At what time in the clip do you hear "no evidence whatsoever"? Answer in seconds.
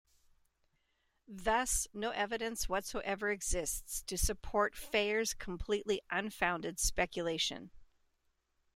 1.93-3.29